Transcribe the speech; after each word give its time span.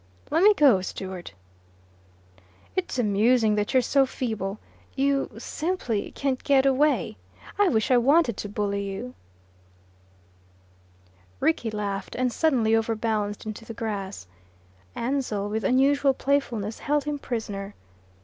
"Lemme 0.31 0.55
go, 0.55 0.81
Stewart." 0.81 1.33
"It's 2.75 2.97
amusing 2.97 3.53
that 3.53 3.71
you're 3.71 3.83
so 3.83 4.07
feeble. 4.07 4.57
You 4.95 5.29
simply 5.37 6.11
can't 6.13 6.43
get 6.43 6.65
away. 6.65 7.17
I 7.59 7.67
wish 7.67 7.91
I 7.91 7.97
wanted 7.99 8.35
to 8.37 8.49
bully 8.49 8.81
you." 8.83 9.13
Rickie 11.39 11.69
laughed, 11.69 12.15
and 12.15 12.33
suddenly 12.33 12.75
over 12.75 12.95
balanced 12.95 13.45
into 13.45 13.63
the 13.63 13.75
grass. 13.75 14.25
Ansell, 14.95 15.47
with 15.49 15.63
unusual 15.63 16.15
playfulness, 16.15 16.79
held 16.79 17.03
him 17.03 17.19
prisoner. 17.19 17.75